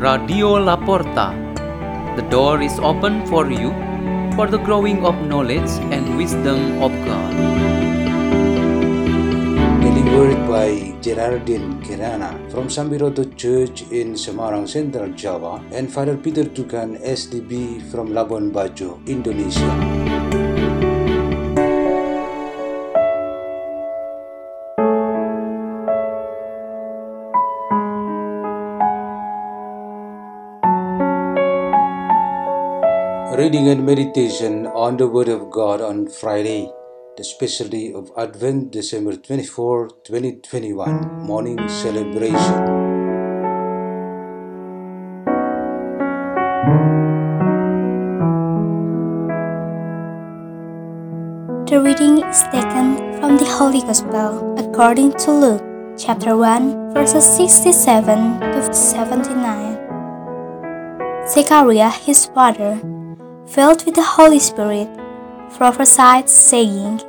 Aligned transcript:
Radio 0.00 0.56
Laporta. 0.56 1.26
The 2.16 2.22
door 2.30 2.62
is 2.62 2.78
open 2.78 3.26
for 3.26 3.50
you 3.52 3.68
for 4.34 4.46
the 4.46 4.56
growing 4.56 5.04
of 5.04 5.14
knowledge 5.26 5.68
and 5.92 6.16
wisdom 6.16 6.80
of 6.80 6.90
God. 7.04 7.34
Delivered 9.84 10.40
by 10.48 10.96
Gerardine 11.02 11.84
Kirana 11.84 12.32
from 12.50 12.68
Sambiroto 12.68 13.28
Church 13.36 13.82
in 13.92 14.14
Semarang, 14.14 14.66
Central 14.66 15.12
Java, 15.12 15.60
and 15.70 15.92
Father 15.92 16.16
Peter 16.16 16.44
Tukan, 16.44 16.96
SDB 17.04 17.84
from 17.92 18.08
Labuan 18.16 18.50
Bajo, 18.50 19.04
Indonesia. 19.06 20.29
Reading 33.38 33.68
and 33.68 33.86
meditation 33.86 34.66
on 34.66 34.96
the 34.96 35.06
Word 35.06 35.28
of 35.28 35.52
God 35.52 35.80
on 35.80 36.08
Friday, 36.08 36.68
the 37.16 37.22
special 37.22 37.68
day 37.68 37.92
of 37.92 38.10
Advent, 38.18 38.72
December 38.72 39.14
24, 39.14 39.88
2021, 40.02 41.22
morning 41.22 41.56
celebration. 41.68 42.34
The 51.70 51.80
reading 51.80 52.26
is 52.26 52.42
taken 52.50 53.14
from 53.20 53.38
the 53.38 53.46
Holy 53.46 53.80
Gospel 53.82 54.58
according 54.58 55.12
to 55.22 55.30
Luke, 55.30 55.62
chapter 55.96 56.36
1, 56.36 56.94
verses 56.94 57.24
67 57.24 58.40
to 58.40 58.74
79. 58.74 59.78
Zechariah, 61.28 61.90
his 61.90 62.26
father, 62.26 62.80
filled 63.50 63.84
with 63.84 63.96
the 63.96 64.02
Holy 64.02 64.38
Spirit, 64.38 64.88
prophesied, 65.58 66.28
saying, 66.28 67.02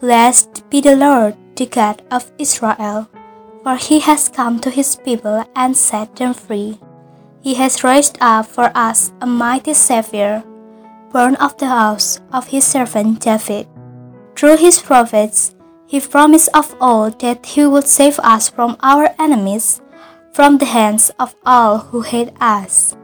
Blessed 0.00 0.68
be 0.70 0.80
the 0.80 0.96
Lord, 0.96 1.36
the 1.54 1.66
God 1.66 2.02
of 2.10 2.30
Israel, 2.38 3.08
for 3.62 3.76
he 3.76 4.00
has 4.00 4.28
come 4.28 4.58
to 4.60 4.70
his 4.70 4.96
people 4.96 5.44
and 5.54 5.76
set 5.76 6.16
them 6.16 6.34
free. 6.34 6.78
He 7.40 7.54
has 7.54 7.84
raised 7.84 8.18
up 8.20 8.46
for 8.46 8.72
us 8.74 9.12
a 9.20 9.26
mighty 9.26 9.74
Savior, 9.74 10.42
born 11.12 11.36
of 11.36 11.56
the 11.58 11.66
house 11.70 12.20
of 12.32 12.48
his 12.48 12.64
servant 12.64 13.20
David. 13.20 13.68
Through 14.34 14.58
his 14.58 14.82
prophets, 14.82 15.54
he 15.86 16.00
promised 16.00 16.50
of 16.52 16.74
old 16.80 17.20
that 17.20 17.46
he 17.46 17.66
would 17.66 17.86
save 17.86 18.18
us 18.20 18.50
from 18.50 18.76
our 18.82 19.14
enemies, 19.18 19.80
from 20.34 20.58
the 20.58 20.66
hands 20.66 21.10
of 21.18 21.34
all 21.46 21.78
who 21.78 22.02
hate 22.02 22.34
us. 22.40 22.97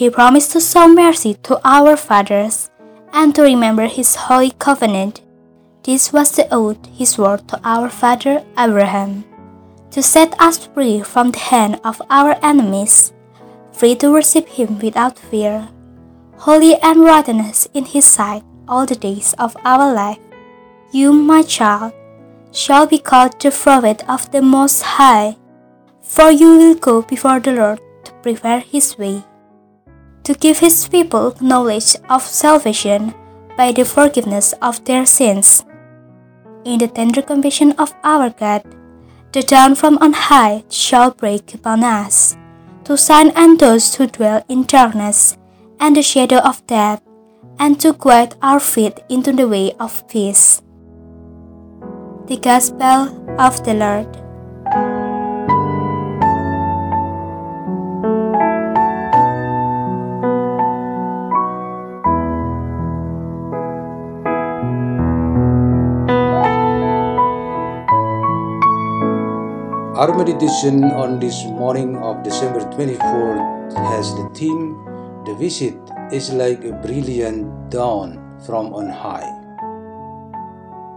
He 0.00 0.08
promised 0.08 0.52
to 0.52 0.62
show 0.62 0.88
mercy 0.88 1.34
to 1.42 1.60
our 1.62 1.94
fathers 1.94 2.70
and 3.12 3.34
to 3.34 3.42
remember 3.42 3.84
his 3.84 4.14
holy 4.16 4.52
covenant. 4.52 5.20
This 5.82 6.10
was 6.10 6.32
the 6.32 6.48
oath 6.50 6.78
he 6.90 7.04
swore 7.04 7.36
to 7.36 7.60
our 7.62 7.90
father 7.90 8.42
Abraham 8.56 9.24
to 9.90 10.02
set 10.02 10.32
us 10.40 10.56
free 10.56 11.02
from 11.02 11.32
the 11.32 11.38
hand 11.38 11.80
of 11.84 12.00
our 12.08 12.38
enemies, 12.42 13.12
free 13.72 13.94
to 13.96 14.10
worship 14.10 14.48
him 14.48 14.78
without 14.78 15.18
fear, 15.18 15.68
holy 16.38 16.76
and 16.76 17.04
righteous 17.04 17.68
in 17.74 17.84
his 17.84 18.06
sight 18.06 18.42
all 18.66 18.86
the 18.86 18.96
days 18.96 19.34
of 19.38 19.54
our 19.66 19.92
life. 19.92 20.18
You, 20.92 21.12
my 21.12 21.42
child, 21.42 21.92
shall 22.52 22.86
be 22.86 22.96
called 22.98 23.38
the 23.38 23.50
prophet 23.50 24.02
of 24.08 24.32
the 24.32 24.40
Most 24.40 24.80
High, 24.80 25.36
for 26.00 26.30
you 26.30 26.56
will 26.56 26.74
go 26.76 27.02
before 27.02 27.38
the 27.38 27.52
Lord 27.52 27.80
to 28.04 28.12
prepare 28.22 28.60
his 28.60 28.96
way, 28.96 29.24
to 30.30 30.38
give 30.38 30.60
his 30.60 30.86
people 30.86 31.34
knowledge 31.40 31.96
of 32.08 32.22
salvation 32.22 33.12
by 33.56 33.72
the 33.72 33.84
forgiveness 33.84 34.54
of 34.62 34.78
their 34.84 35.04
sins. 35.04 35.64
In 36.64 36.78
the 36.78 36.86
tender 36.86 37.20
compassion 37.20 37.72
of 37.72 37.92
our 38.04 38.30
God, 38.30 38.62
the 39.32 39.42
dawn 39.42 39.74
from 39.74 39.98
on 39.98 40.12
high 40.12 40.62
shall 40.70 41.10
break 41.10 41.52
upon 41.52 41.82
us, 41.82 42.36
to 42.84 42.96
shine 42.96 43.32
on 43.36 43.56
those 43.56 43.96
who 43.96 44.06
dwell 44.06 44.44
in 44.48 44.62
darkness 44.66 45.36
and 45.80 45.96
the 45.96 46.02
shadow 46.02 46.38
of 46.38 46.64
death, 46.68 47.02
and 47.58 47.80
to 47.80 47.92
guide 47.98 48.36
our 48.40 48.60
feet 48.60 49.00
into 49.08 49.32
the 49.32 49.48
way 49.48 49.72
of 49.80 50.06
peace. 50.06 50.62
The 52.28 52.38
Gospel 52.38 53.10
of 53.40 53.64
the 53.64 53.74
Lord. 53.74 54.29
Our 70.00 70.16
meditation 70.16 70.84
on 70.96 71.20
this 71.20 71.44
morning 71.44 71.94
of 72.00 72.22
December 72.24 72.60
24th 72.72 73.76
has 73.76 74.08
the 74.16 74.32
theme 74.32 74.80
The 75.28 75.36
visit 75.36 75.76
is 76.08 76.32
like 76.32 76.64
a 76.64 76.72
brilliant 76.72 77.68
dawn 77.68 78.16
from 78.46 78.72
on 78.72 78.88
high. 78.88 79.28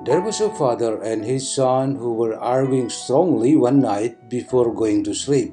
There 0.08 0.22
was 0.22 0.40
a 0.40 0.56
father 0.56 1.04
and 1.04 1.20
his 1.20 1.44
son 1.44 2.00
who 2.00 2.14
were 2.14 2.40
arguing 2.40 2.88
strongly 2.88 3.58
one 3.58 3.84
night 3.84 4.30
before 4.30 4.72
going 4.74 5.04
to 5.04 5.14
sleep. 5.14 5.52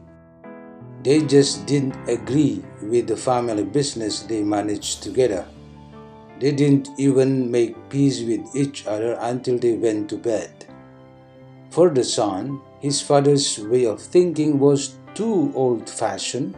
They 1.03 1.27
just 1.27 1.67
didn't 1.67 1.99
agree 2.07 2.63
with 2.79 3.09
the 3.09 3.19
family 3.19 3.67
business 3.67 4.23
they 4.23 4.47
managed 4.47 5.03
together. 5.03 5.43
They 6.39 6.53
didn't 6.53 6.95
even 7.03 7.51
make 7.51 7.75
peace 7.91 8.23
with 8.23 8.47
each 8.55 8.87
other 8.87 9.19
until 9.19 9.59
they 9.59 9.75
went 9.75 10.09
to 10.11 10.23
bed. 10.23 10.71
For 11.75 11.91
the 11.91 12.07
son, 12.07 12.63
his 12.81 13.01
father's 13.01 13.59
way 13.59 13.85
of 13.85 14.01
thinking 14.01 14.59
was 14.59 14.97
too 15.15 15.53
old 15.55 15.89
fashioned, 15.89 16.57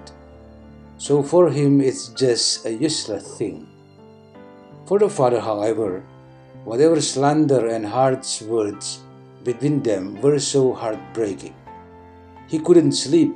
so 0.96 1.22
for 1.22 1.50
him 1.50 1.80
it's 1.80 2.08
just 2.08 2.64
a 2.64 2.72
useless 2.72 3.36
thing. 3.36 3.66
For 4.86 5.00
the 5.00 5.10
father, 5.10 5.40
however, 5.40 6.04
whatever 6.64 7.00
slander 7.00 7.66
and 7.66 7.84
harsh 7.84 8.42
words 8.42 9.00
between 9.42 9.82
them 9.82 10.20
were 10.22 10.38
so 10.38 10.72
heartbreaking. 10.72 11.54
He 12.46 12.60
couldn't 12.60 12.92
sleep. 12.92 13.34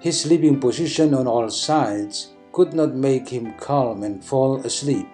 His 0.00 0.20
sleeping 0.20 0.58
position 0.60 1.12
on 1.12 1.26
all 1.26 1.50
sides 1.50 2.32
could 2.52 2.72
not 2.72 2.94
make 2.94 3.28
him 3.28 3.52
calm 3.60 4.02
and 4.02 4.24
fall 4.24 4.56
asleep. 4.64 5.08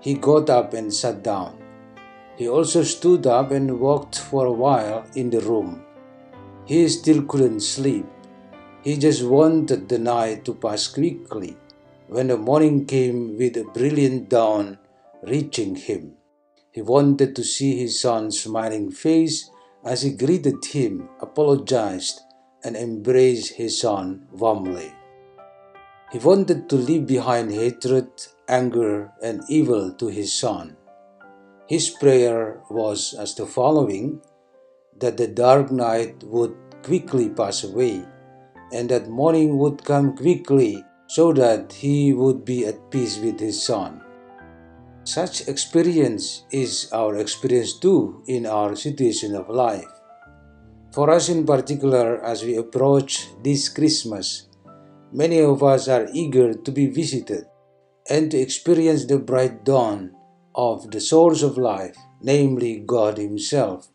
He 0.00 0.14
got 0.14 0.50
up 0.50 0.74
and 0.74 0.92
sat 0.92 1.22
down. 1.22 1.56
He 2.36 2.48
also 2.48 2.82
stood 2.82 3.26
up 3.26 3.50
and 3.50 3.80
walked 3.80 4.18
for 4.18 4.44
a 4.46 4.52
while 4.52 5.06
in 5.14 5.30
the 5.30 5.40
room. 5.40 5.84
He 6.68 6.86
still 6.90 7.22
couldn't 7.22 7.60
sleep. 7.60 8.04
He 8.84 8.98
just 8.98 9.24
wanted 9.24 9.88
the 9.88 9.98
night 9.98 10.44
to 10.44 10.52
pass 10.52 10.86
quickly 10.86 11.56
when 12.08 12.28
the 12.28 12.36
morning 12.36 12.84
came 12.84 13.38
with 13.38 13.56
a 13.56 13.64
brilliant 13.64 14.28
dawn 14.28 14.76
reaching 15.22 15.76
him. 15.76 16.12
He 16.70 16.82
wanted 16.82 17.34
to 17.36 17.42
see 17.42 17.78
his 17.78 17.98
son's 17.98 18.38
smiling 18.40 18.90
face 18.90 19.48
as 19.82 20.02
he 20.02 20.10
greeted 20.10 20.62
him, 20.62 21.08
apologized, 21.22 22.20
and 22.62 22.76
embraced 22.76 23.54
his 23.54 23.80
son 23.80 24.28
warmly. 24.30 24.92
He 26.12 26.18
wanted 26.18 26.68
to 26.68 26.76
leave 26.76 27.06
behind 27.06 27.50
hatred, 27.50 28.10
anger, 28.46 29.10
and 29.22 29.40
evil 29.48 29.92
to 29.94 30.08
his 30.08 30.34
son. 30.34 30.76
His 31.66 31.88
prayer 31.88 32.60
was 32.68 33.14
as 33.14 33.34
the 33.34 33.46
following 33.46 34.20
that 35.00 35.16
the 35.16 35.26
dark 35.26 35.70
night 35.70 36.22
would 36.24 36.54
quickly 36.82 37.28
pass 37.28 37.64
away, 37.64 38.04
and 38.72 38.88
that 38.88 39.08
morning 39.08 39.58
would 39.58 39.84
come 39.84 40.16
quickly 40.16 40.84
so 41.06 41.32
that 41.32 41.72
he 41.72 42.12
would 42.12 42.44
be 42.44 42.66
at 42.66 42.90
peace 42.90 43.18
with 43.18 43.40
his 43.40 43.62
son. 43.62 44.00
Such 45.04 45.48
experience 45.48 46.44
is 46.50 46.92
our 46.92 47.16
experience 47.16 47.72
too 47.72 48.22
in 48.26 48.44
our 48.44 48.76
situation 48.76 49.34
of 49.34 49.48
life. 49.48 49.88
For 50.92 51.10
us 51.10 51.28
in 51.28 51.46
particular, 51.46 52.22
as 52.24 52.44
we 52.44 52.56
approach 52.56 53.28
this 53.42 53.68
Christmas, 53.68 54.48
many 55.12 55.40
of 55.40 55.62
us 55.62 55.88
are 55.88 56.08
eager 56.12 56.52
to 56.52 56.72
be 56.72 56.88
visited 56.88 57.46
and 58.10 58.30
to 58.30 58.38
experience 58.38 59.06
the 59.06 59.18
bright 59.18 59.64
dawn 59.64 60.12
of 60.54 60.90
the 60.90 61.00
source 61.00 61.42
of 61.42 61.56
life, 61.56 61.96
namely 62.20 62.80
God 62.84 63.16
Himself. 63.16 63.88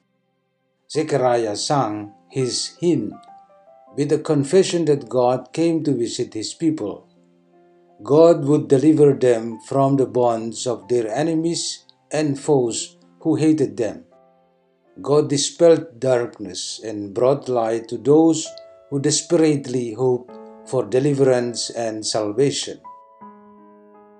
Zechariah 0.93 1.55
sang 1.55 2.13
his 2.29 2.77
hymn 2.79 3.13
with 3.95 4.09
the 4.09 4.17
confession 4.17 4.85
that 4.85 5.09
God 5.09 5.53
came 5.53 5.83
to 5.83 5.93
visit 5.93 6.33
His 6.33 6.53
people. 6.53 7.07
God 8.01 8.45
would 8.45 8.67
deliver 8.67 9.13
them 9.13 9.59
from 9.67 9.97
the 9.97 10.07
bonds 10.07 10.65
of 10.65 10.87
their 10.87 11.07
enemies 11.07 11.85
and 12.11 12.39
foes 12.39 12.97
who 13.21 13.35
hated 13.35 13.77
them. 13.77 14.05
God 15.01 15.29
dispelled 15.29 15.99
darkness 15.99 16.81
and 16.83 17.13
brought 17.13 17.47
light 17.47 17.87
to 17.89 17.97
those 17.97 18.47
who 18.89 18.99
desperately 18.99 19.93
hoped 19.93 20.31
for 20.65 20.83
deliverance 20.85 21.69
and 21.69 22.05
salvation. 22.05 22.81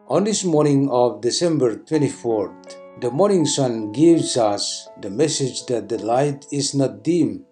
On 0.08 0.24
this 0.24 0.44
morning 0.44 0.90
of 0.92 1.22
December 1.22 1.78
24th, 1.78 2.83
the 3.02 3.10
morning 3.10 3.46
sun 3.46 3.92
gives 3.92 4.38
us 4.38 4.88
the 5.02 5.10
message 5.10 5.66
that 5.66 5.90
the 5.90 5.98
light 5.98 6.46
is 6.52 6.76
not 6.76 7.04
dim 7.04 7.44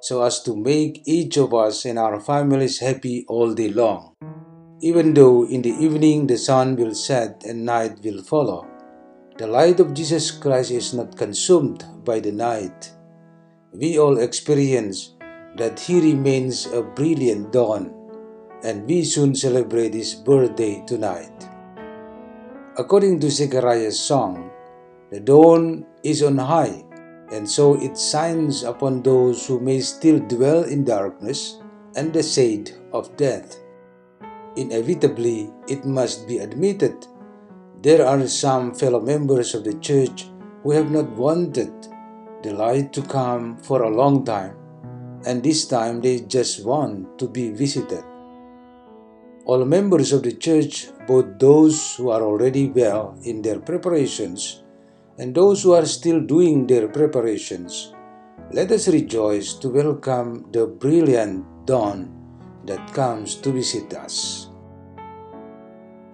so 0.00 0.22
as 0.22 0.42
to 0.42 0.56
make 0.56 1.02
each 1.06 1.36
of 1.36 1.54
us 1.54 1.84
and 1.84 1.98
our 1.98 2.18
families 2.20 2.80
happy 2.80 3.24
all 3.28 3.54
day 3.54 3.68
long. 3.68 4.14
Even 4.80 5.14
though 5.14 5.46
in 5.46 5.62
the 5.62 5.70
evening 5.70 6.26
the 6.26 6.36
sun 6.36 6.74
will 6.74 6.94
set 6.94 7.44
and 7.44 7.64
night 7.64 7.98
will 8.02 8.22
follow, 8.22 8.66
the 9.38 9.46
light 9.46 9.78
of 9.78 9.94
Jesus 9.94 10.32
Christ 10.32 10.72
is 10.72 10.92
not 10.92 11.16
consumed 11.16 11.84
by 12.04 12.18
the 12.18 12.32
night. 12.32 12.92
We 13.72 13.98
all 13.98 14.18
experience 14.18 15.14
that 15.56 15.78
He 15.78 16.00
remains 16.00 16.66
a 16.66 16.82
brilliant 16.82 17.52
dawn, 17.52 17.94
and 18.64 18.84
we 18.86 19.04
soon 19.04 19.34
celebrate 19.34 19.94
His 19.94 20.14
birthday 20.14 20.82
tonight. 20.86 21.48
According 22.76 23.20
to 23.20 23.30
Zechariah's 23.30 23.98
song, 23.98 24.47
the 25.10 25.20
dawn 25.20 25.86
is 26.02 26.22
on 26.22 26.36
high, 26.38 26.84
and 27.32 27.48
so 27.48 27.80
it 27.80 27.98
shines 27.98 28.62
upon 28.62 29.02
those 29.02 29.46
who 29.46 29.60
may 29.60 29.80
still 29.80 30.18
dwell 30.20 30.64
in 30.64 30.84
darkness 30.84 31.58
and 31.96 32.12
the 32.12 32.22
shade 32.22 32.72
of 32.92 33.16
death. 33.16 33.56
Inevitably, 34.56 35.50
it 35.68 35.84
must 35.84 36.26
be 36.26 36.38
admitted, 36.38 37.06
there 37.80 38.04
are 38.04 38.26
some 38.26 38.74
fellow 38.74 39.00
members 39.00 39.54
of 39.54 39.64
the 39.64 39.74
church 39.78 40.28
who 40.62 40.72
have 40.72 40.90
not 40.90 41.08
wanted 41.10 41.72
the 42.42 42.52
light 42.52 42.92
to 42.92 43.02
come 43.02 43.56
for 43.56 43.82
a 43.82 43.90
long 43.90 44.24
time, 44.24 44.56
and 45.24 45.42
this 45.42 45.66
time 45.66 46.00
they 46.00 46.20
just 46.20 46.64
want 46.64 47.18
to 47.18 47.28
be 47.28 47.50
visited. 47.50 48.04
All 49.44 49.64
members 49.64 50.12
of 50.12 50.22
the 50.22 50.32
church, 50.32 50.88
both 51.06 51.38
those 51.38 51.96
who 51.96 52.10
are 52.10 52.20
already 52.20 52.68
well 52.68 53.16
in 53.24 53.40
their 53.40 53.58
preparations 53.58 54.64
and 55.18 55.34
those 55.34 55.62
who 55.62 55.72
are 55.72 55.86
still 55.86 56.20
doing 56.20 56.66
their 56.66 56.88
preparations, 56.88 57.92
let 58.52 58.70
us 58.70 58.88
rejoice 58.88 59.54
to 59.54 59.68
welcome 59.68 60.46
the 60.52 60.66
brilliant 60.66 61.44
dawn 61.66 62.14
that 62.64 62.94
comes 62.94 63.34
to 63.34 63.50
visit 63.50 63.92
us. 63.94 64.48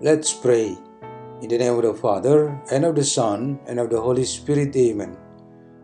Let's 0.00 0.32
pray. 0.32 0.76
In 1.42 1.48
the 1.48 1.58
name 1.58 1.74
of 1.74 1.82
the 1.82 1.94
Father, 1.94 2.58
and 2.72 2.84
of 2.84 2.94
the 2.94 3.04
Son, 3.04 3.58
and 3.66 3.78
of 3.78 3.90
the 3.90 4.00
Holy 4.00 4.24
Spirit, 4.24 4.74
Amen. 4.74 5.16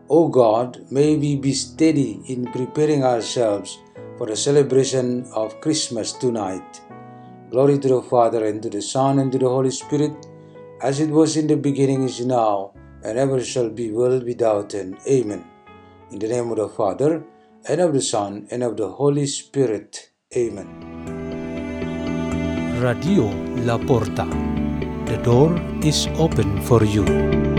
O 0.09 0.27
God, 0.27 0.85
may 0.89 1.15
we 1.15 1.35
be 1.35 1.53
steady 1.53 2.21
in 2.27 2.45
preparing 2.51 3.03
ourselves 3.03 3.77
for 4.17 4.25
the 4.27 4.35
celebration 4.35 5.25
of 5.35 5.61
Christmas 5.61 6.13
tonight. 6.13 6.81
Glory 7.51 7.77
to 7.79 7.87
the 7.87 8.01
Father, 8.01 8.45
and 8.45 8.63
to 8.63 8.69
the 8.69 8.81
Son, 8.81 9.19
and 9.19 9.31
to 9.31 9.37
the 9.37 9.47
Holy 9.47 9.71
Spirit, 9.71 10.27
as 10.81 10.99
it 10.99 11.09
was 11.09 11.37
in 11.37 11.47
the 11.47 11.57
beginning, 11.57 12.03
is 12.03 12.25
now, 12.25 12.73
and 13.03 13.17
ever 13.17 13.43
shall 13.43 13.69
be, 13.69 13.91
world 13.91 14.23
without 14.23 14.75
end. 14.75 14.97
Amen. 15.07 15.43
In 16.11 16.19
the 16.19 16.27
name 16.27 16.51
of 16.51 16.57
the 16.57 16.69
Father, 16.69 17.23
and 17.67 17.81
of 17.81 17.93
the 17.93 18.01
Son, 18.01 18.47
and 18.51 18.63
of 18.63 18.77
the 18.77 18.89
Holy 18.89 19.27
Spirit. 19.27 20.11
Amen. 20.35 20.67
Radio 22.81 23.29
La 23.65 23.77
Porta. 23.77 24.25
The 25.05 25.17
door 25.23 25.59
is 25.83 26.07
open 26.17 26.61
for 26.61 26.83
you. 26.83 27.50